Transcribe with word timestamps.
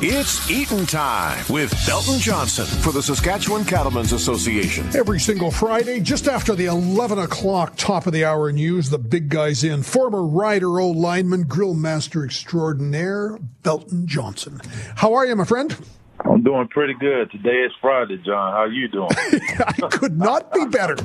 It's 0.00 0.48
Eatin' 0.48 0.86
Time 0.86 1.44
with 1.50 1.74
Belton 1.84 2.20
Johnson 2.20 2.66
for 2.66 2.92
the 2.92 3.02
Saskatchewan 3.02 3.64
Cattlemen's 3.64 4.12
Association. 4.12 4.86
Every 4.94 5.18
single 5.18 5.50
Friday, 5.50 5.98
just 5.98 6.28
after 6.28 6.54
the 6.54 6.66
11 6.66 7.18
o'clock 7.18 7.74
top 7.74 8.06
of 8.06 8.12
the 8.12 8.24
hour 8.24 8.52
news, 8.52 8.90
the 8.90 8.98
big 8.98 9.28
guys 9.28 9.64
in. 9.64 9.82
Former 9.82 10.24
Rider 10.24 10.78
old 10.78 10.96
lineman, 10.96 11.42
grill 11.42 11.74
master 11.74 12.24
extraordinaire, 12.24 13.40
Belton 13.64 14.06
Johnson. 14.06 14.60
How 14.94 15.14
are 15.14 15.26
you, 15.26 15.34
my 15.34 15.44
friend? 15.44 15.76
I'm 16.24 16.44
doing 16.44 16.68
pretty 16.68 16.94
good. 16.94 17.32
Today 17.32 17.64
is 17.66 17.72
Friday, 17.80 18.18
John. 18.18 18.52
How 18.52 18.58
are 18.58 18.68
you 18.68 18.86
doing? 18.86 19.10
I 19.66 19.72
could 19.90 20.16
not 20.16 20.52
be 20.52 20.64
better. 20.66 20.96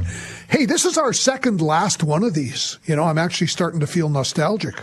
Hey, 0.49 0.65
this 0.65 0.85
is 0.85 0.99
our 0.99 1.13
second 1.13 1.61
last 1.61 2.03
one 2.03 2.23
of 2.23 2.35
these. 2.35 2.77
You 2.85 2.95
know, 2.95 3.05
I'm 3.05 3.17
actually 3.17 3.47
starting 3.47 3.79
to 3.79 3.87
feel 3.87 4.09
nostalgic. 4.09 4.75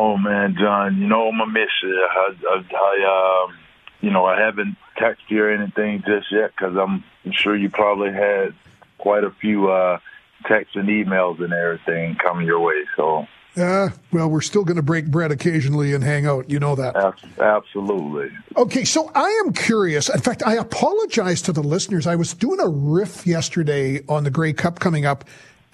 Oh 0.00 0.16
man, 0.16 0.54
John, 0.56 0.96
you 0.96 1.08
know 1.08 1.26
I'm 1.26 1.38
gonna 1.38 1.50
miss 1.50 1.70
you. 1.82 2.08
I, 2.08 2.32
I, 2.48 2.62
I 2.76 3.44
um, 3.46 3.58
you 4.00 4.12
know, 4.12 4.26
I 4.26 4.40
haven't 4.40 4.76
texted 4.96 5.28
you 5.28 5.42
or 5.42 5.50
anything 5.50 6.04
just 6.06 6.30
yet 6.30 6.52
because 6.56 6.76
I'm 6.76 7.02
sure 7.32 7.56
you 7.56 7.68
probably 7.68 8.12
had 8.12 8.54
quite 8.98 9.24
a 9.24 9.32
few 9.40 9.72
uh, 9.72 9.98
texts 10.46 10.76
and 10.76 10.88
emails 10.88 11.42
and 11.42 11.52
everything 11.52 12.14
coming 12.14 12.46
your 12.46 12.60
way. 12.60 12.84
So. 12.96 13.26
yeah, 13.56 13.88
well, 14.12 14.30
we're 14.30 14.40
still 14.40 14.62
going 14.62 14.76
to 14.76 14.84
break 14.84 15.10
bread 15.10 15.32
occasionally 15.32 15.92
and 15.94 16.04
hang 16.04 16.26
out. 16.26 16.48
You 16.48 16.60
know 16.60 16.76
that. 16.76 16.94
Absolutely. 17.40 18.30
Okay, 18.56 18.84
so 18.84 19.10
I 19.16 19.42
am 19.44 19.52
curious. 19.52 20.08
In 20.08 20.20
fact, 20.20 20.44
I 20.46 20.54
apologize 20.54 21.42
to 21.42 21.52
the 21.52 21.62
listeners. 21.62 22.06
I 22.06 22.14
was 22.14 22.34
doing 22.34 22.60
a 22.60 22.68
riff 22.68 23.26
yesterday 23.26 24.04
on 24.08 24.22
the 24.22 24.30
Grey 24.30 24.52
Cup 24.52 24.78
coming 24.78 25.06
up, 25.06 25.24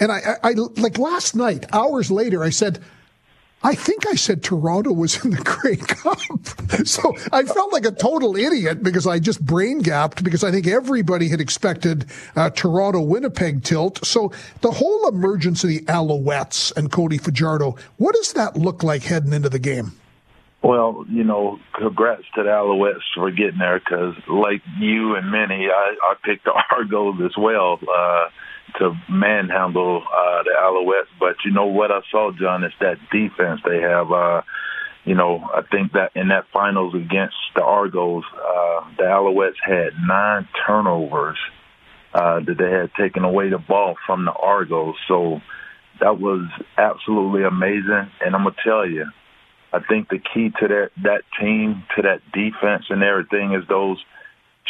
and 0.00 0.10
I, 0.10 0.20
I, 0.42 0.50
I 0.50 0.52
like 0.77 0.96
last 0.96 1.36
night, 1.36 1.66
hours 1.74 2.10
later, 2.10 2.42
I 2.42 2.48
said, 2.48 2.82
I 3.64 3.74
think 3.74 4.06
I 4.06 4.14
said 4.14 4.42
Toronto 4.42 4.92
was 4.92 5.24
in 5.24 5.30
the 5.30 5.36
Grey 5.42 5.77
Cup. 5.77 6.18
so 6.86 7.14
I 7.32 7.45
felt 7.45 7.72
like 7.72 7.86
a 7.86 7.91
total 7.91 8.36
idiot 8.36 8.82
because 8.82 9.06
I 9.06 9.18
just 9.18 9.45
brain 9.45 9.78
gapped 9.78 10.22
because 10.22 10.45
I 10.45 10.50
think 10.50 10.66
everybody 10.66 11.30
had 11.30 11.41
expected 11.41 12.05
uh, 12.36 12.50
Toronto 12.50 13.00
Winnipeg 13.00 13.64
tilt. 13.64 14.05
So 14.05 14.33
the 14.61 14.70
whole 14.70 15.08
emergence 15.08 15.64
of 15.64 15.70
the 15.70 15.80
Alouettes 15.80 16.77
and 16.77 16.92
Cody 16.92 17.16
Fajardo, 17.16 17.77
what 17.97 18.14
does 18.14 18.34
that 18.34 18.55
look 18.55 18.83
like 18.83 19.05
heading 19.05 19.33
into 19.33 19.48
the 19.48 19.58
game? 19.58 19.92
Well, 20.62 21.06
you 21.08 21.25
know, 21.25 21.58
congrats 21.75 22.25
to 22.34 22.42
the 22.42 22.48
Alouettes 22.48 23.03
for 23.14 23.31
getting 23.31 23.58
there 23.58 23.78
because, 23.78 24.14
like 24.28 24.62
you 24.78 25.14
and 25.14 25.31
many, 25.31 25.69
I, 25.69 25.94
I 26.03 26.14
picked 26.22 26.44
the 26.44 26.53
Argos 26.70 27.16
as 27.22 27.36
well. 27.36 27.78
Uh, 27.83 28.28
to 28.78 28.92
manhandle 29.08 30.02
uh, 30.02 30.42
the 30.42 30.54
Alouettes. 30.58 31.10
But 31.18 31.36
you 31.44 31.52
know 31.52 31.66
what 31.66 31.90
I 31.90 32.00
saw, 32.10 32.32
John, 32.32 32.64
is 32.64 32.72
that 32.80 32.98
defense 33.10 33.60
they 33.64 33.80
have. 33.80 34.10
Uh, 34.10 34.42
you 35.04 35.14
know, 35.14 35.46
I 35.54 35.60
think 35.70 35.92
that 35.92 36.12
in 36.14 36.28
that 36.28 36.46
finals 36.52 36.94
against 36.94 37.36
the 37.54 37.62
Argos, 37.62 38.24
uh, 38.34 38.80
the 38.96 39.04
Alouettes 39.04 39.60
had 39.62 39.92
nine 40.06 40.48
turnovers 40.66 41.36
uh, 42.14 42.40
that 42.40 42.56
they 42.56 42.70
had 42.70 42.90
taken 42.94 43.24
away 43.24 43.50
the 43.50 43.58
ball 43.58 43.96
from 44.06 44.24
the 44.24 44.32
Argos. 44.32 44.94
So 45.06 45.40
that 46.00 46.18
was 46.18 46.48
absolutely 46.78 47.44
amazing. 47.44 48.10
And 48.20 48.34
I'm 48.34 48.44
gonna 48.44 48.56
tell 48.64 48.88
you, 48.88 49.06
I 49.72 49.80
think 49.80 50.08
the 50.08 50.18
key 50.18 50.50
to 50.60 50.68
that 50.68 50.90
that 51.02 51.22
team, 51.40 51.84
to 51.96 52.02
that 52.02 52.20
defense 52.32 52.86
and 52.88 53.02
everything, 53.02 53.54
is 53.54 53.66
those 53.68 54.02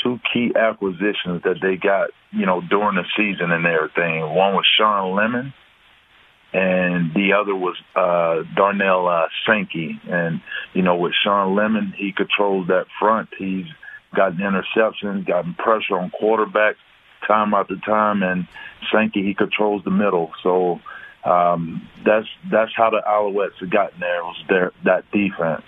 two 0.02 0.18
key 0.32 0.52
acquisitions 0.56 1.42
that 1.44 1.58
they 1.60 1.76
got, 1.76 2.10
you 2.30 2.46
know, 2.46 2.60
during 2.60 2.96
the 2.96 3.04
season 3.16 3.50
and 3.50 3.66
everything. 3.66 4.20
One 4.20 4.54
was 4.54 4.66
Shawn 4.78 5.14
Lemon, 5.14 5.52
and 6.52 7.14
the 7.14 7.34
other 7.34 7.54
was 7.54 7.76
uh, 7.94 8.42
Darnell 8.54 9.08
uh, 9.08 9.28
Sankey. 9.46 10.00
And 10.08 10.40
you 10.72 10.82
know, 10.82 10.96
with 10.96 11.12
Shawn 11.22 11.54
Lemon, 11.54 11.94
he 11.96 12.12
controls 12.12 12.68
that 12.68 12.86
front. 12.98 13.28
He's 13.38 13.66
gotten 14.14 14.38
interceptions, 14.38 15.26
gotten 15.26 15.54
pressure 15.54 15.98
on 15.98 16.10
quarterbacks 16.10 16.76
time 17.26 17.54
after 17.54 17.76
time, 17.76 18.22
and 18.22 18.46
Sankey 18.92 19.22
he 19.22 19.34
controls 19.34 19.82
the 19.84 19.90
middle. 19.90 20.32
So 20.42 20.80
um, 21.24 21.88
that's 22.04 22.28
that's 22.50 22.72
how 22.74 22.90
the 22.90 23.02
Alouettes 23.06 23.58
have 23.60 23.70
gotten 23.70 24.00
there 24.00 24.22
was 24.22 24.44
their 24.48 24.72
that 24.84 25.10
defense. 25.10 25.64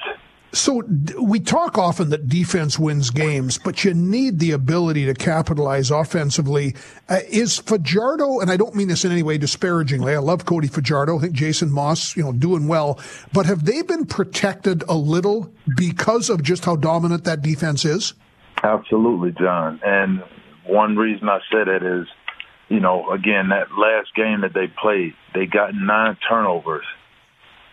So 0.53 0.83
we 1.21 1.41
talk 1.41 1.77
often 1.77 2.11
that 2.11 2.29
defense 2.29 2.79
wins 2.79 3.11
games, 3.11 3.59
but 3.59 3.85
you 3.85 3.93
need 3.93 4.39
the 4.39 4.53
ability 4.53 5.05
to 5.07 5.15
capitalize 5.15 5.91
offensively. 5.91 6.75
Uh, 7.09 7.19
is 7.29 7.59
Fajardo, 7.59 8.41
and 8.41 8.51
I 8.51 8.57
don't 8.57 8.75
mean 8.75 8.89
this 8.89 9.05
in 9.05 9.13
any 9.13 9.23
way 9.23 9.39
disparagingly. 9.39 10.15
I 10.15 10.19
love 10.19 10.47
Cody 10.47 10.69
Fajardo. 10.69 11.19
I 11.19 11.21
think 11.21 11.35
Jason 11.35 11.71
Maas, 11.71 12.17
you 12.17 12.23
know, 12.23 12.33
doing 12.33 12.69
well. 12.69 12.99
But 13.33 13.47
have 13.47 13.65
they 13.65 13.83
been 13.83 14.07
protected 14.07 14.83
a 14.89 14.95
little 14.95 15.53
because 15.77 16.31
of 16.31 16.43
just 16.43 16.65
how 16.65 16.77
dominant 16.77 17.25
that 17.25 17.43
defense 17.43 17.85
is? 17.85 18.15
Absolutely, 18.63 19.33
John. 19.33 19.81
And 19.85 20.23
one 20.65 20.97
reason 20.97 21.29
I 21.29 21.41
said 21.53 21.69
it 21.69 21.83
is, 21.83 22.07
you 22.69 22.81
know, 22.81 23.11
again, 23.11 23.51
that 23.51 23.69
last 23.79 24.15
game 24.15 24.41
that 24.41 24.55
they 24.55 24.69
played, 24.69 25.15
they 25.35 25.47
got 25.47 25.75
nine 25.75 26.17
turnovers 26.29 26.87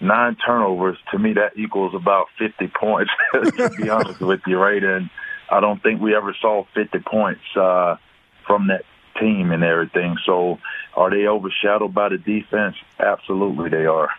nine 0.02 0.36
turnovers, 0.46 0.98
to 1.12 1.20
me, 1.20 1.34
that 1.34 1.58
equals 1.58 1.94
about 1.96 2.28
50 2.38 2.72
points, 2.80 3.12
to 3.34 3.70
be 3.78 3.90
honest 3.90 4.22
with 4.22 4.42
you, 4.48 4.58
right? 4.58 4.84
And 4.84 5.09
I 5.50 5.59
don't 5.59 5.81
think 5.81 6.02
we 6.02 6.16
ever 6.16 6.36
saw 6.42 6.66
50 6.74 7.00
points 7.00 7.42
uh, 7.56 7.96
from 8.46 8.68
that 8.68 8.84
team 9.20 9.52
and 9.52 9.64
everything. 9.64 10.16
So 10.26 10.59
are 10.96 11.09
they 11.09 11.28
overshadowed 11.28 11.94
by 11.94 12.09
the 12.09 12.18
defense? 12.18 12.76
Absolutely, 13.00 13.70
they 13.70 13.86
are. 13.86 14.09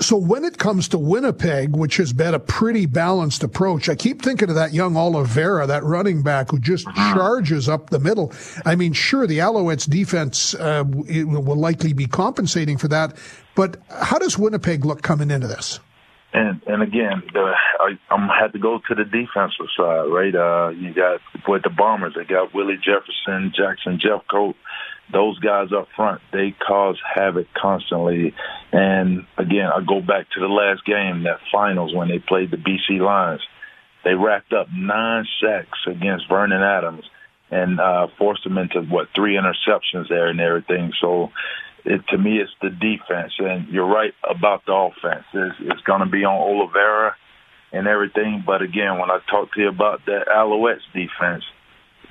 So 0.00 0.16
when 0.16 0.44
it 0.44 0.56
comes 0.56 0.88
to 0.88 0.98
Winnipeg, 0.98 1.76
which 1.76 1.98
has 1.98 2.14
been 2.14 2.32
a 2.32 2.38
pretty 2.38 2.86
balanced 2.86 3.44
approach, 3.44 3.88
I 3.90 3.94
keep 3.94 4.22
thinking 4.22 4.48
of 4.48 4.54
that 4.54 4.72
young 4.72 4.96
Oliveira, 4.96 5.66
that 5.66 5.84
running 5.84 6.22
back 6.22 6.50
who 6.50 6.58
just 6.58 6.86
mm-hmm. 6.86 7.14
charges 7.14 7.68
up 7.68 7.90
the 7.90 7.98
middle. 7.98 8.32
I 8.64 8.76
mean, 8.76 8.94
sure, 8.94 9.26
the 9.26 9.38
Alouettes 9.38 9.88
defense 9.88 10.54
uh, 10.54 10.84
will 10.86 11.56
likely 11.56 11.92
be 11.92 12.06
compensating 12.06 12.78
for 12.78 12.88
that, 12.88 13.14
but 13.54 13.76
how 13.90 14.18
does 14.18 14.38
Winnipeg 14.38 14.86
look 14.86 15.02
coming 15.02 15.30
into 15.30 15.46
this? 15.46 15.80
And 16.32 16.62
and 16.66 16.82
again, 16.82 17.22
the, 17.32 17.52
I, 17.80 17.98
I'm 18.08 18.28
had 18.28 18.52
to 18.52 18.58
go 18.58 18.78
to 18.88 18.94
the 18.94 19.04
defensive 19.04 19.66
side, 19.76 20.04
right? 20.04 20.34
Uh, 20.34 20.68
you 20.68 20.94
got 20.94 21.20
with 21.48 21.64
the 21.64 21.70
Bombers, 21.70 22.14
they 22.16 22.24
got 22.24 22.54
Willie 22.54 22.76
Jefferson, 22.76 23.52
Jackson 23.54 23.98
Jeffcoat. 23.98 24.54
Those 25.12 25.38
guys 25.40 25.68
up 25.76 25.88
front, 25.96 26.20
they 26.32 26.54
cause 26.66 26.96
havoc 27.14 27.48
constantly. 27.54 28.34
And 28.72 29.26
again, 29.36 29.70
I 29.74 29.80
go 29.86 30.00
back 30.00 30.30
to 30.32 30.40
the 30.40 30.46
last 30.46 30.84
game, 30.84 31.24
that 31.24 31.40
finals 31.52 31.94
when 31.94 32.08
they 32.08 32.18
played 32.18 32.50
the 32.50 32.56
BC 32.56 33.00
Lions. 33.00 33.42
They 34.04 34.14
racked 34.14 34.52
up 34.52 34.68
nine 34.72 35.26
sacks 35.40 35.78
against 35.86 36.28
Vernon 36.28 36.62
Adams 36.62 37.04
and 37.50 37.80
uh, 37.80 38.06
forced 38.18 38.44
them 38.44 38.58
into 38.58 38.80
what 38.82 39.08
three 39.14 39.36
interceptions 39.36 40.08
there 40.08 40.28
and 40.28 40.40
everything. 40.40 40.92
So 41.00 41.30
it, 41.84 42.00
to 42.08 42.18
me, 42.18 42.38
it's 42.38 42.52
the 42.62 42.70
defense. 42.70 43.32
And 43.38 43.68
you're 43.68 43.88
right 43.88 44.14
about 44.28 44.64
the 44.66 44.72
offense. 44.72 45.24
It's, 45.34 45.56
it's 45.60 45.82
going 45.82 46.00
to 46.00 46.06
be 46.06 46.24
on 46.24 46.34
Oliveira 46.34 47.16
and 47.72 47.86
everything. 47.86 48.42
But 48.46 48.62
again, 48.62 48.98
when 48.98 49.10
I 49.10 49.18
talk 49.30 49.52
to 49.54 49.60
you 49.60 49.68
about 49.68 50.06
that 50.06 50.26
Alouettes 50.28 50.86
defense, 50.92 51.44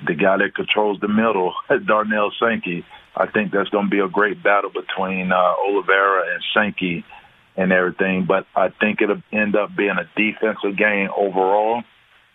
the 0.06 0.14
guy 0.14 0.38
that 0.38 0.54
controls 0.54 0.98
the 1.00 1.08
middle, 1.08 1.54
Darnell 1.86 2.32
Sankey, 2.40 2.84
I 3.16 3.26
think 3.26 3.52
that's 3.52 3.68
going 3.68 3.86
to 3.86 3.90
be 3.90 4.00
a 4.00 4.08
great 4.08 4.42
battle 4.42 4.70
between 4.70 5.32
uh, 5.32 5.54
Oliveira 5.68 6.32
and 6.34 6.42
Sankey 6.54 7.04
and 7.56 7.72
everything. 7.72 8.24
But 8.26 8.46
I 8.54 8.68
think 8.68 9.02
it'll 9.02 9.22
end 9.32 9.56
up 9.56 9.74
being 9.76 9.96
a 9.98 10.08
defensive 10.16 10.76
game 10.76 11.08
overall 11.16 11.82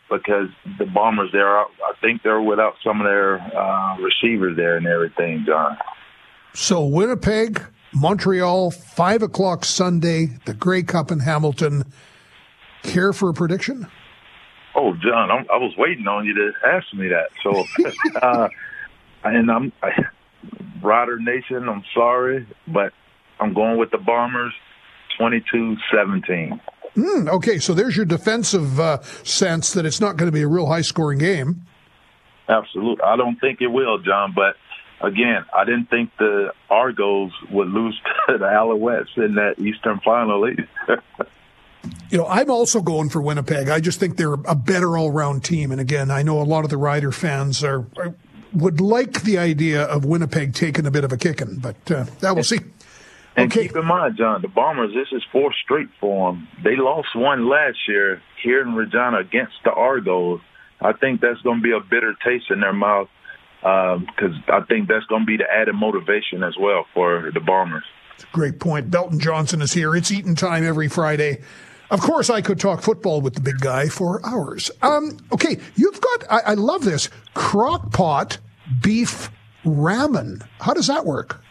because 0.09 0.49
the 0.77 0.85
Bombers 0.85 1.31
there, 1.31 1.57
I 1.57 1.67
think 2.01 2.21
they're 2.23 2.41
without 2.41 2.75
some 2.83 3.01
of 3.01 3.07
their 3.07 3.39
uh, 3.39 3.97
receivers 3.97 4.55
there 4.55 4.77
and 4.77 4.85
everything, 4.85 5.45
John. 5.47 5.77
So 6.53 6.85
Winnipeg, 6.85 7.61
Montreal, 7.93 8.71
five 8.71 9.23
o'clock 9.23 9.65
Sunday, 9.65 10.37
the 10.45 10.53
Grey 10.53 10.83
Cup 10.83 11.11
in 11.11 11.19
Hamilton. 11.19 11.83
Care 12.83 13.13
for 13.13 13.29
a 13.29 13.33
prediction? 13.33 13.87
Oh, 14.75 14.93
John, 14.95 15.31
I'm, 15.31 15.45
i 15.51 15.57
was 15.57 15.73
waiting 15.77 16.07
on 16.07 16.25
you 16.25 16.33
to 16.33 16.51
ask 16.67 16.93
me 16.93 17.07
that. 17.07 17.29
So, 17.41 17.63
uh, 18.21 18.49
and 19.23 19.49
I'm 19.49 19.71
I, 19.81 19.91
Rider 20.81 21.17
Nation. 21.19 21.69
I'm 21.69 21.83
sorry, 21.93 22.45
but 22.67 22.93
I'm 23.39 23.53
going 23.53 23.77
with 23.77 23.91
the 23.91 23.97
Bombers, 23.97 24.53
22-17. 25.19 26.59
Mm, 26.95 27.29
okay, 27.29 27.57
so 27.59 27.73
there's 27.73 27.97
your 27.97 28.05
defensive 28.05 28.79
uh, 28.79 29.01
sense 29.23 29.73
that 29.73 29.85
it's 29.85 29.99
not 29.99 30.15
going 30.15 30.27
to 30.27 30.31
be 30.31 30.43
a 30.43 30.47
real 30.47 30.67
high 30.67 30.81
scoring 30.81 31.19
game. 31.19 31.65
Absolutely, 32.47 33.03
I 33.03 33.15
don't 33.15 33.39
think 33.39 33.61
it 33.61 33.67
will, 33.67 33.97
John. 33.99 34.33
But 34.35 34.55
again, 35.01 35.45
I 35.53 35.65
didn't 35.65 35.89
think 35.89 36.11
the 36.17 36.53
Argos 36.69 37.31
would 37.51 37.69
lose 37.69 37.99
to 38.27 38.37
the 38.37 38.45
Alouettes 38.45 39.17
in 39.17 39.35
that 39.35 39.59
Eastern 39.59 39.99
Final. 39.99 40.49
you 42.15 42.21
know, 42.21 42.27
I'm 42.27 42.49
also 42.49 42.81
going 42.81 43.09
for 43.09 43.21
Winnipeg. 43.21 43.67
I 43.67 43.81
just 43.81 43.99
think 43.99 44.15
they're 44.15 44.35
a 44.35 44.55
better 44.55 44.97
all-round 44.97 45.43
team. 45.43 45.73
And 45.73 45.81
again, 45.81 46.09
I 46.09 46.23
know 46.23 46.41
a 46.41 46.47
lot 46.47 46.63
of 46.63 46.69
the 46.69 46.77
Rider 46.77 47.11
fans 47.11 47.61
are, 47.61 47.85
are 47.97 48.15
would 48.53 48.79
like 48.79 49.23
the 49.23 49.37
idea 49.37 49.83
of 49.83 50.05
Winnipeg 50.05 50.53
taking 50.53 50.85
a 50.85 50.91
bit 50.91 51.03
of 51.03 51.11
a 51.11 51.17
kicking, 51.17 51.57
but 51.57 51.75
uh, 51.91 52.05
that 52.21 52.33
we'll 52.33 52.45
see. 52.45 52.59
And 53.35 53.51
okay. 53.51 53.67
keep 53.67 53.75
in 53.75 53.85
mind, 53.85 54.15
John, 54.17 54.41
the 54.41 54.47
Bombers, 54.47 54.93
this 54.93 55.09
is 55.11 55.25
fourth 55.29 55.55
straight 55.61 55.89
for 55.99 56.31
them. 56.31 56.47
They 56.63 56.77
lost 56.77 57.09
one 57.17 57.49
last 57.49 57.79
year 57.85 58.21
here 58.41 58.61
in 58.61 58.75
Regina 58.75 59.17
against 59.17 59.55
the 59.65 59.73
Argos, 59.73 60.39
I 60.79 60.93
think 60.93 61.19
that's 61.19 61.41
going 61.41 61.57
to 61.57 61.63
be 61.63 61.73
a 61.73 61.81
bitter 61.81 62.13
taste 62.23 62.45
in 62.49 62.61
their 62.61 62.71
mouth 62.71 63.09
because 63.59 64.31
um, 64.31 64.43
I 64.47 64.61
think 64.69 64.87
that's 64.87 65.05
going 65.07 65.23
to 65.23 65.25
be 65.25 65.35
the 65.35 65.51
added 65.51 65.75
motivation 65.75 66.43
as 66.43 66.55
well 66.57 66.85
for 66.93 67.29
the 67.33 67.41
Bombers. 67.41 67.83
Great 68.31 68.61
point. 68.61 68.89
Belton 68.89 69.19
Johnson 69.19 69.61
is 69.61 69.73
here. 69.73 69.93
It's 69.97 70.13
Eatin' 70.13 70.35
time 70.35 70.63
every 70.63 70.87
Friday. 70.87 71.41
Of 71.91 72.01
course, 72.01 72.29
I 72.29 72.41
could 72.41 72.59
talk 72.59 72.81
football 72.81 73.21
with 73.21 73.35
the 73.35 73.41
big 73.41 73.59
guy 73.59 73.87
for 73.87 74.25
hours. 74.25 74.71
Um, 74.81 75.17
okay, 75.31 75.59
you've 75.75 76.01
got, 76.01 76.23
I, 76.29 76.39
I 76.39 76.53
love 76.55 76.83
this, 76.83 77.09
crock 77.33 77.91
pot 77.91 78.39
beef 78.81 79.29
ramen. 79.63 80.45
How 80.59 80.73
does 80.73 80.87
that 80.87 81.05
work? 81.05 81.41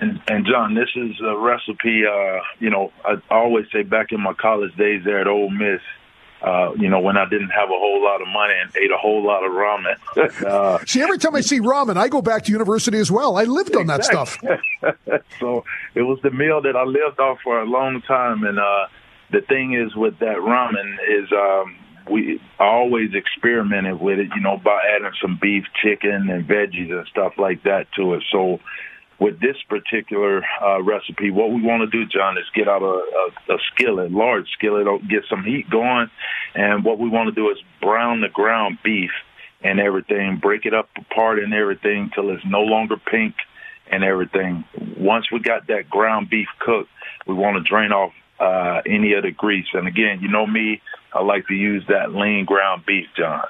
And, 0.00 0.20
and 0.28 0.46
John, 0.46 0.74
this 0.74 0.88
is 0.96 1.20
a 1.22 1.36
recipe. 1.36 2.04
Uh, 2.06 2.40
you 2.58 2.70
know, 2.70 2.92
I 3.04 3.16
always 3.30 3.66
say 3.72 3.82
back 3.82 4.12
in 4.12 4.20
my 4.20 4.32
college 4.34 4.74
days 4.76 5.02
there 5.04 5.20
at 5.20 5.26
Ole 5.26 5.50
Miss, 5.50 5.80
uh, 6.42 6.72
you 6.76 6.88
know, 6.88 7.00
when 7.00 7.18
I 7.18 7.28
didn't 7.28 7.50
have 7.50 7.68
a 7.68 7.76
whole 7.76 8.02
lot 8.02 8.22
of 8.22 8.28
money 8.28 8.54
and 8.58 8.74
ate 8.76 8.90
a 8.90 8.96
whole 8.96 9.22
lot 9.22 9.44
of 9.44 9.52
ramen. 9.52 10.46
uh, 10.46 10.78
see, 10.86 11.02
every 11.02 11.18
time 11.18 11.34
I 11.34 11.42
see 11.42 11.60
ramen, 11.60 11.98
I 11.98 12.08
go 12.08 12.22
back 12.22 12.44
to 12.44 12.52
university 12.52 12.98
as 12.98 13.10
well. 13.10 13.36
I 13.36 13.44
lived 13.44 13.76
on 13.76 13.88
that 13.88 14.04
stuff. 14.04 14.38
so 15.38 15.64
it 15.94 16.02
was 16.02 16.18
the 16.22 16.30
meal 16.30 16.62
that 16.62 16.76
I 16.76 16.84
lived 16.84 17.20
off 17.20 17.40
for 17.44 17.60
a 17.60 17.66
long 17.66 18.00
time. 18.02 18.44
And 18.44 18.58
uh, 18.58 18.86
the 19.32 19.40
thing 19.40 19.74
is 19.74 19.94
with 19.94 20.18
that 20.18 20.36
ramen 20.36 20.96
is 21.08 21.30
um, 21.32 21.76
we 22.10 22.40
always 22.58 23.14
experimented 23.14 24.00
with 24.00 24.18
it, 24.18 24.28
you 24.34 24.40
know, 24.40 24.56
by 24.56 24.80
adding 24.96 25.12
some 25.20 25.38
beef, 25.40 25.64
chicken, 25.82 26.28
and 26.30 26.46
veggies 26.46 26.90
and 26.90 27.06
stuff 27.08 27.34
like 27.38 27.62
that 27.64 27.86
to 27.96 28.14
it. 28.14 28.24
So 28.32 28.60
with 29.18 29.38
this 29.38 29.56
particular 29.68 30.42
uh, 30.62 30.82
recipe, 30.82 31.30
what 31.30 31.50
we 31.50 31.62
want 31.62 31.88
to 31.88 31.98
do, 31.98 32.10
John, 32.10 32.38
is 32.38 32.44
get 32.54 32.68
out 32.68 32.82
a, 32.82 32.86
a, 32.86 33.54
a 33.54 33.58
skillet, 33.72 34.10
large 34.10 34.48
skillet, 34.52 34.86
get 35.08 35.24
some 35.28 35.44
heat 35.44 35.68
going, 35.70 36.10
and 36.54 36.84
what 36.84 36.98
we 36.98 37.08
want 37.08 37.28
to 37.28 37.34
do 37.34 37.50
is 37.50 37.58
brown 37.80 38.22
the 38.22 38.28
ground 38.28 38.78
beef 38.82 39.10
and 39.62 39.78
everything, 39.78 40.38
break 40.40 40.64
it 40.64 40.72
up 40.72 40.88
apart 40.96 41.38
and 41.38 41.52
everything 41.52 42.10
till 42.14 42.30
it's 42.30 42.44
no 42.46 42.62
longer 42.62 42.96
pink 42.96 43.34
and 43.90 44.02
everything. 44.02 44.64
Once 44.96 45.30
we 45.30 45.38
got 45.38 45.66
that 45.66 45.90
ground 45.90 46.30
beef 46.30 46.48
cooked, 46.58 46.88
we 47.26 47.34
want 47.34 47.56
to 47.58 47.62
drain 47.62 47.92
off 47.92 48.12
uh, 48.40 48.82
any 48.86 49.12
of 49.12 49.22
the 49.22 49.30
grease. 49.30 49.68
And 49.74 49.86
again, 49.86 50.20
you 50.20 50.28
know 50.28 50.46
me, 50.46 50.80
I 51.12 51.22
like 51.22 51.46
to 51.48 51.54
use 51.54 51.84
that 51.88 52.14
lean 52.14 52.44
ground 52.46 52.84
beef, 52.86 53.06
John. 53.16 53.46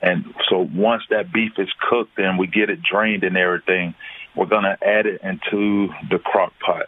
And 0.00 0.32
so 0.48 0.58
once 0.58 1.02
that 1.10 1.32
beef 1.32 1.58
is 1.58 1.68
cooked 1.80 2.18
and 2.18 2.38
we 2.38 2.46
get 2.46 2.70
it 2.70 2.80
drained 2.82 3.24
and 3.24 3.36
everything, 3.36 3.94
we're 4.36 4.46
going 4.46 4.62
to 4.62 4.78
add 4.80 5.06
it 5.06 5.20
into 5.22 5.88
the 6.08 6.18
crock 6.18 6.52
pot. 6.60 6.86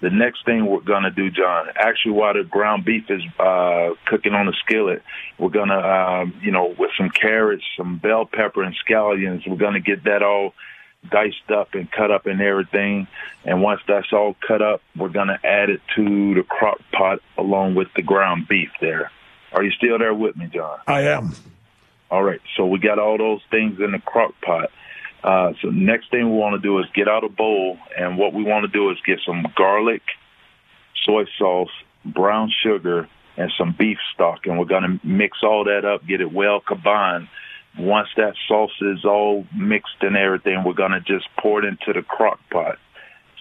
The 0.00 0.10
next 0.10 0.44
thing 0.44 0.66
we're 0.66 0.80
going 0.80 1.04
to 1.04 1.10
do, 1.10 1.30
John, 1.30 1.68
actually 1.74 2.12
while 2.12 2.34
the 2.34 2.44
ground 2.44 2.84
beef 2.84 3.10
is 3.10 3.22
uh, 3.40 3.94
cooking 4.04 4.34
on 4.34 4.44
the 4.44 4.52
skillet, 4.52 5.02
we're 5.38 5.48
going 5.48 5.70
to, 5.70 5.90
um, 5.90 6.38
you 6.42 6.50
know, 6.50 6.74
with 6.78 6.90
some 6.98 7.08
carrots, 7.08 7.64
some 7.78 7.96
bell 7.96 8.26
pepper 8.26 8.62
and 8.62 8.76
scallions, 8.86 9.48
we're 9.48 9.56
going 9.56 9.72
to 9.72 9.80
get 9.80 10.04
that 10.04 10.22
all 10.22 10.52
diced 11.10 11.50
up 11.50 11.74
and 11.74 11.90
cut 11.90 12.10
up 12.10 12.26
and 12.26 12.40
everything. 12.40 13.06
And 13.44 13.62
once 13.62 13.80
that's 13.86 14.12
all 14.12 14.36
cut 14.46 14.62
up, 14.62 14.82
we're 14.96 15.08
going 15.08 15.28
to 15.28 15.38
add 15.44 15.70
it 15.70 15.80
to 15.96 16.34
the 16.34 16.42
crock 16.42 16.78
pot 16.92 17.20
along 17.38 17.74
with 17.74 17.88
the 17.94 18.02
ground 18.02 18.48
beef 18.48 18.70
there. 18.80 19.10
Are 19.52 19.62
you 19.62 19.70
still 19.72 19.98
there 19.98 20.14
with 20.14 20.36
me, 20.36 20.46
John? 20.52 20.78
I 20.86 21.02
am. 21.02 21.34
All 22.10 22.22
right. 22.22 22.40
So 22.56 22.66
we 22.66 22.78
got 22.78 22.98
all 22.98 23.18
those 23.18 23.40
things 23.50 23.80
in 23.80 23.92
the 23.92 23.98
crock 23.98 24.34
pot. 24.42 24.70
Uh, 25.24 25.54
so 25.60 25.68
next 25.68 26.10
thing 26.10 26.30
we 26.30 26.36
want 26.36 26.54
to 26.54 26.60
do 26.60 26.78
is 26.78 26.86
get 26.94 27.08
out 27.08 27.24
a 27.24 27.28
bowl, 27.28 27.78
and 27.98 28.16
what 28.16 28.32
we 28.32 28.44
want 28.44 28.64
to 28.64 28.68
do 28.70 28.90
is 28.90 28.98
get 29.04 29.18
some 29.26 29.44
garlic, 29.56 30.02
soy 31.04 31.24
sauce, 31.36 31.70
brown 32.04 32.52
sugar, 32.62 33.08
and 33.36 33.52
some 33.58 33.74
beef 33.76 33.98
stock, 34.14 34.46
and 34.46 34.58
we're 34.58 34.66
going 34.66 34.82
to 34.82 35.06
mix 35.06 35.38
all 35.42 35.64
that 35.64 35.84
up, 35.84 36.06
get 36.06 36.20
it 36.20 36.32
well 36.32 36.60
combined. 36.60 37.28
Once 37.78 38.08
that 38.16 38.34
sauce 38.48 38.72
is 38.80 39.04
all 39.04 39.46
mixed 39.54 39.96
and 40.00 40.16
everything, 40.16 40.64
we're 40.64 40.72
going 40.72 40.92
to 40.92 41.00
just 41.00 41.26
pour 41.38 41.62
it 41.62 41.64
into 41.64 41.92
the 41.92 42.02
crock 42.02 42.40
pot. 42.50 42.78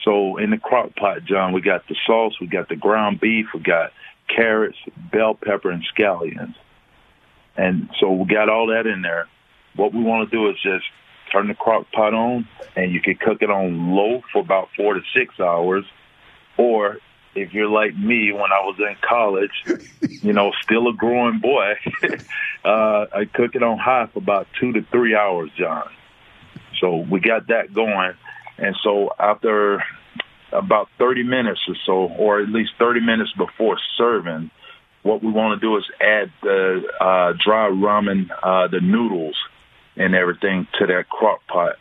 So 0.04 0.38
in 0.38 0.52
the 0.52 0.58
crock 0.58 0.96
pot, 0.96 1.24
John, 1.26 1.54
we 1.54 1.62
got 1.62 1.88
the 1.88 1.96
sauce, 2.06 2.34
we 2.40 2.48
got 2.48 2.70
the 2.70 2.76
ground 2.76 3.20
beef, 3.20 3.48
we 3.54 3.62
got 3.62 3.92
carrots, 4.28 4.78
bell 5.12 5.36
pepper, 5.36 5.72
and 5.72 5.84
scallions. 5.96 6.54
And 7.58 7.90
so 8.00 8.12
we 8.12 8.26
got 8.26 8.50
all 8.50 8.68
that 8.68 8.86
in 8.86 9.02
there. 9.02 9.28
What 9.76 9.94
we 9.94 10.04
want 10.04 10.30
to 10.30 10.36
do 10.36 10.50
is 10.50 10.56
just 10.62 10.86
turn 11.32 11.48
the 11.48 11.54
crock 11.54 11.92
pot 11.92 12.14
on, 12.14 12.48
and 12.76 12.92
you 12.92 13.02
can 13.02 13.16
cook 13.16 13.42
it 13.42 13.50
on 13.50 13.96
low 13.96 14.22
for 14.32 14.40
about 14.40 14.68
four 14.76 14.94
to 14.94 15.02
six 15.14 15.40
hours. 15.40 15.86
Or 16.58 17.00
if 17.36 17.54
you're 17.54 17.70
like 17.70 17.96
me, 17.96 18.32
when 18.32 18.52
I 18.52 18.62
was 18.62 18.78
in 18.80 18.96
college, 19.02 19.52
you 20.24 20.34
know, 20.34 20.52
still 20.64 20.88
a 20.88 20.94
growing 20.94 21.40
boy, 21.40 21.74
uh, 22.66 23.06
I 23.14 23.26
cook 23.32 23.56
it 23.56 23.64
on 23.64 23.78
high 23.78 24.08
for 24.12 24.20
about 24.20 24.48
two 24.60 24.72
to 24.74 24.82
three 24.92 25.16
hours, 25.16 25.52
John. 25.58 25.90
So 26.80 26.98
we 26.98 27.20
got 27.20 27.48
that 27.48 27.74
going. 27.74 28.14
And 28.58 28.76
so 28.84 29.10
after 29.20 29.84
about 30.52 30.88
30 30.98 31.24
minutes 31.24 31.60
or 31.68 31.76
so, 31.86 32.14
or 32.16 32.40
at 32.40 32.50
least 32.50 32.72
30 32.80 33.02
minutes 33.02 33.32
before 33.38 33.78
serving, 33.98 34.50
what 35.04 35.22
we 35.22 35.32
want 35.32 35.60
to 35.60 35.66
do 35.66 35.78
is 35.78 35.84
add 36.02 36.32
the 36.42 36.84
uh, 37.00 37.34
dry 37.44 37.70
ramen, 37.70 38.30
uh, 38.42 38.68
the 38.68 38.80
noodles, 38.80 39.36
and 39.98 40.16
everything 40.16 40.68
to 40.80 40.88
that 40.88 41.10
crock 41.10 41.46
pot. 41.48 41.76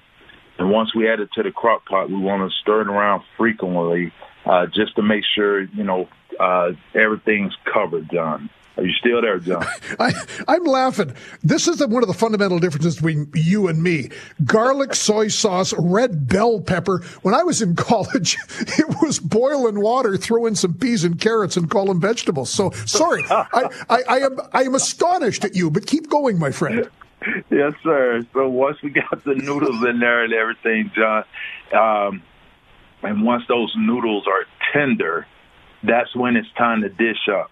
And 0.59 0.71
once 0.71 0.95
we 0.95 1.09
add 1.09 1.21
it 1.21 1.31
to 1.35 1.43
the 1.43 1.51
crock 1.51 1.87
pot, 1.87 2.11
we 2.11 2.17
want 2.17 2.49
to 2.49 2.57
stir 2.61 2.83
it 2.83 2.89
around 2.89 3.23
frequently 3.37 4.13
uh, 4.47 4.67
just 4.67 4.97
to 4.97 5.03
make 5.03 5.25
sure, 5.35 5.63
you 5.63 5.85
know, 5.85 6.09
uh, 6.39 6.73
everything's 6.95 7.55
covered, 7.73 8.11
John. 8.11 8.51
Are 8.77 8.85
you 8.85 8.93
still 8.93 9.23
there, 9.23 9.39
John? 9.39 9.65
I, 10.01 10.13
am 10.49 10.65
laughing. 10.65 11.15
This 11.45 11.69
is 11.69 11.79
the, 11.79 11.87
one 11.87 12.03
of 12.03 12.09
the 12.09 12.15
fundamental 12.15 12.59
differences 12.59 12.97
between 12.97 13.31
you 13.33 13.69
and 13.69 13.81
me. 13.81 14.11
Garlic, 14.45 14.95
soy 14.97 15.29
sauce, 15.29 15.73
red 15.79 16.27
bell 16.27 16.61
pepper. 16.61 17.03
When 17.23 17.35
I 17.35 17.45
was 17.45 17.63
in 17.63 17.77
college, 17.77 18.37
it 18.59 18.97
was 19.01 19.21
boiling 19.21 19.81
water, 19.81 20.17
throw 20.17 20.47
in 20.47 20.57
some 20.57 20.75
peas 20.75 21.05
and 21.05 21.21
carrots, 21.21 21.57
and 21.57 21.71
call 21.71 21.87
them 21.87 22.01
vegetables. 22.01 22.51
So 22.51 22.71
sorry, 22.85 23.23
I, 23.31 23.69
I, 23.89 24.03
I 24.09 24.19
am 24.19 24.41
I 24.53 24.63
am 24.63 24.75
astonished 24.75 25.45
at 25.45 25.55
you. 25.55 25.71
But 25.71 25.87
keep 25.87 26.11
going, 26.11 26.39
my 26.39 26.51
friend. 26.51 26.91
yes, 27.51 27.75
sir. 27.85 28.27
So 28.33 28.49
once 28.49 28.83
we 28.83 28.91
got 28.91 29.23
the 29.23 29.35
noodles 29.35 29.85
in 29.85 30.01
there 30.01 30.25
and 30.25 30.33
everything, 30.33 30.91
John, 30.95 31.25
um, 31.73 32.23
and 33.05 33.23
once 33.23 33.45
those 33.49 33.73
noodles 33.77 34.27
are 34.27 34.45
tender, 34.73 35.27
that's 35.83 36.15
when 36.15 36.37
it's 36.37 36.49
time 36.57 36.83
to 36.83 36.89
dish 36.89 37.29
up. 37.31 37.51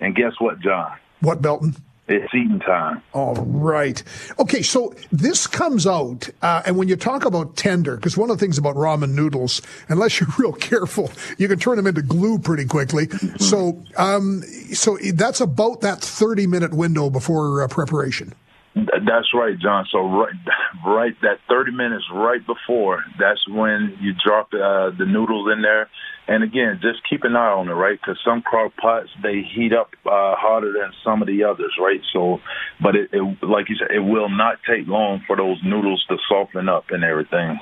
And 0.00 0.14
guess 0.14 0.32
what, 0.38 0.60
John? 0.60 0.92
What, 1.20 1.40
Belton? 1.40 1.76
It's 2.06 2.34
eating 2.34 2.60
time. 2.60 3.02
All 3.14 3.34
right. 3.34 4.02
Okay, 4.38 4.60
so 4.60 4.94
this 5.10 5.46
comes 5.46 5.86
out, 5.86 6.28
uh, 6.42 6.62
and 6.66 6.76
when 6.76 6.86
you 6.86 6.96
talk 6.96 7.24
about 7.24 7.56
tender, 7.56 7.96
because 7.96 8.14
one 8.14 8.28
of 8.28 8.36
the 8.36 8.44
things 8.44 8.58
about 8.58 8.76
ramen 8.76 9.14
noodles, 9.14 9.62
unless 9.88 10.20
you're 10.20 10.28
real 10.38 10.52
careful, 10.52 11.10
you 11.38 11.48
can 11.48 11.58
turn 11.58 11.76
them 11.76 11.86
into 11.86 12.02
glue 12.02 12.38
pretty 12.38 12.66
quickly. 12.66 13.06
Mm-hmm. 13.06 13.36
So, 13.38 13.82
um, 13.96 14.42
so 14.74 14.98
that's 15.14 15.40
about 15.40 15.80
that 15.80 16.00
30 16.00 16.46
minute 16.46 16.74
window 16.74 17.08
before 17.08 17.62
uh, 17.62 17.68
preparation. 17.68 18.34
That's 18.74 19.32
right, 19.32 19.58
John. 19.58 19.86
So 19.90 20.00
right, 20.00 20.34
right, 20.86 21.14
that 21.22 21.38
thirty 21.48 21.70
minutes 21.70 22.04
right 22.12 22.44
before, 22.44 23.04
that's 23.18 23.46
when 23.48 23.96
you 24.00 24.12
drop 24.14 24.48
uh, 24.52 24.90
the 24.96 25.06
noodles 25.06 25.52
in 25.52 25.62
there. 25.62 25.88
And 26.26 26.42
again, 26.42 26.80
just 26.80 27.00
keep 27.08 27.24
an 27.24 27.36
eye 27.36 27.52
on 27.52 27.68
it, 27.68 27.72
right? 27.72 28.00
Because 28.00 28.18
some 28.24 28.40
crock 28.40 28.72
pots 28.76 29.10
they 29.22 29.42
heat 29.42 29.74
up 29.74 29.90
uh, 30.06 30.34
harder 30.36 30.72
than 30.72 30.92
some 31.04 31.20
of 31.20 31.28
the 31.28 31.44
others, 31.44 31.72
right? 31.78 32.00
So, 32.14 32.40
but 32.82 32.96
it, 32.96 33.10
it, 33.12 33.22
like 33.42 33.68
you 33.68 33.76
said, 33.76 33.94
it 33.94 34.00
will 34.00 34.30
not 34.30 34.56
take 34.66 34.88
long 34.88 35.22
for 35.26 35.36
those 35.36 35.58
noodles 35.62 36.04
to 36.08 36.16
soften 36.26 36.68
up 36.68 36.86
and 36.88 37.04
everything. 37.04 37.58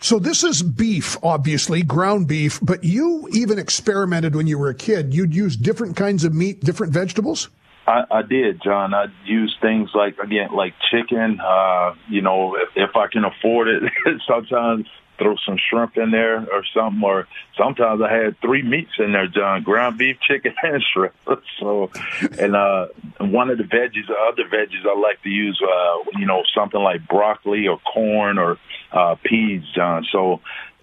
So 0.00 0.18
this 0.18 0.42
is 0.42 0.62
beef, 0.62 1.16
obviously, 1.22 1.82
ground 1.82 2.28
beef. 2.28 2.60
But 2.62 2.82
you 2.82 3.28
even 3.32 3.58
experimented 3.58 4.34
when 4.34 4.46
you 4.46 4.56
were 4.56 4.70
a 4.70 4.74
kid. 4.74 5.12
You'd 5.12 5.34
use 5.34 5.56
different 5.56 5.96
kinds 5.96 6.24
of 6.24 6.32
meat, 6.34 6.60
different 6.60 6.92
vegetables. 6.92 7.48
I, 7.88 8.04
I 8.10 8.22
did, 8.22 8.60
John. 8.62 8.92
I 8.92 9.06
use 9.24 9.56
things 9.62 9.90
like 9.94 10.18
again, 10.18 10.50
like 10.54 10.74
chicken. 10.90 11.40
Uh, 11.40 11.94
you 12.10 12.20
know, 12.20 12.54
if, 12.54 12.68
if 12.76 12.96
I 12.96 13.06
can 13.06 13.24
afford 13.24 13.68
it, 13.68 13.82
sometimes 14.28 14.86
throw 15.16 15.36
some 15.44 15.56
shrimp 15.70 15.96
in 15.96 16.10
there 16.10 16.36
or 16.52 16.64
something. 16.74 17.02
Or 17.02 17.26
sometimes 17.56 18.02
I 18.02 18.12
had 18.12 18.38
three 18.42 18.62
meats 18.62 18.92
in 18.98 19.12
there, 19.12 19.26
John: 19.26 19.62
ground 19.62 19.96
beef, 19.96 20.18
chicken, 20.28 20.52
and 20.62 20.84
shrimp. 20.92 21.14
so, 21.58 21.90
and 22.38 22.54
uh, 22.54 22.88
one 23.20 23.48
of 23.48 23.56
the 23.56 23.64
veggies, 23.64 24.06
the 24.06 24.16
other 24.30 24.44
veggies, 24.44 24.84
I 24.84 24.98
like 25.00 25.22
to 25.22 25.30
use, 25.30 25.58
uh, 25.62 26.18
you 26.18 26.26
know, 26.26 26.42
something 26.54 26.80
like 26.80 27.08
broccoli 27.08 27.68
or 27.68 27.78
corn 27.78 28.36
or 28.36 28.58
uh, 28.92 29.14
peas, 29.24 29.62
John. 29.74 30.06
So, 30.12 30.42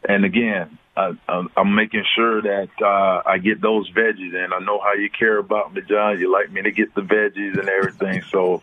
and 0.10 0.26
again, 0.26 0.80
I, 0.98 1.14
I'm 1.58 1.76
making 1.76 2.06
sure 2.16 2.42
that 2.42 2.70
uh, 2.82 3.22
I 3.26 3.38
get 3.38 3.62
those 3.62 3.90
veggies 3.92 4.34
and 4.34 4.54
I 4.54 4.60
know 4.60 4.80
how 4.80 4.94
you 4.94 5.10
care 5.10 5.38
about 5.38 5.74
me, 5.74 5.82
John. 5.82 6.20
You 6.20 6.32
like 6.32 6.52
me 6.52 6.62
to 6.62 6.72
get 6.72 6.96
the 6.96 7.02
veggies 7.02 7.60
and 7.60 7.68
everything. 7.68 8.24
So 8.32 8.62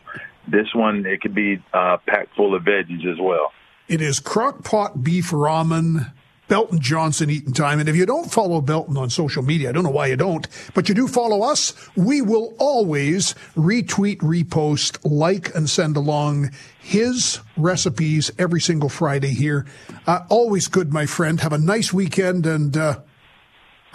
this 0.49 0.75
one, 0.75 1.05
it 1.05 1.21
could 1.21 1.35
be 1.35 1.63
uh, 1.73 1.99
packed 2.07 2.35
full 2.35 2.55
of 2.55 2.63
veggies 2.63 3.05
as 3.11 3.19
well. 3.21 3.53
It 3.89 4.01
is 4.01 4.21
crock 4.21 4.65
pot 4.65 5.03
beef 5.03 5.31
ramen 5.31 6.13
Belton 6.49 6.81
Johnson 6.81 7.31
eating 7.31 7.53
time. 7.53 7.81
And 7.81 7.89
if 7.89 7.97
you 7.97 8.05
don't 8.05 8.31
follow 8.31 8.61
Belton 8.61 8.97
on 8.97 9.11
social 9.11 9.43
media, 9.43 9.69
I 9.69 9.73
don't 9.73 9.85
know 9.85 9.91
why 9.91 10.09
you 10.09 10.17
don't, 10.17 10.47
but 10.75 10.89
you 10.89 10.95
do 10.95 11.09
follow 11.09 11.43
us, 11.43 11.75
we 11.97 12.21
will 12.21 12.55
always 12.59 13.35
retweet, 13.57 14.19
repost, 14.19 14.99
like, 15.05 15.55
and 15.55 15.69
send 15.69 15.97
along 15.97 16.51
his 16.79 17.41
recipes 17.57 18.31
every 18.39 18.61
single 18.61 18.89
Friday 18.89 19.33
here. 19.33 19.67
Uh, 20.07 20.21
always 20.29 20.69
good, 20.69 20.93
my 20.93 21.07
friend. 21.07 21.41
Have 21.41 21.53
a 21.53 21.59
nice 21.59 21.93
weekend, 21.93 22.45
and 22.45 22.77
uh, 22.77 23.01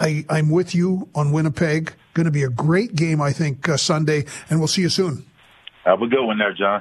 I, 0.00 0.24
am 0.28 0.50
with 0.50 0.74
you 0.74 1.08
on 1.14 1.32
Winnipeg. 1.32 1.94
Going 2.14 2.26
to 2.26 2.32
be 2.32 2.42
a 2.42 2.50
great 2.50 2.94
game, 2.94 3.20
I 3.20 3.32
think, 3.32 3.68
uh, 3.68 3.76
Sunday, 3.76 4.24
and 4.50 4.58
we'll 4.58 4.68
see 4.68 4.82
you 4.82 4.88
soon. 4.88 5.24
Have 5.84 6.02
a 6.02 6.06
good 6.06 6.24
one 6.24 6.38
there, 6.38 6.52
John. 6.54 6.76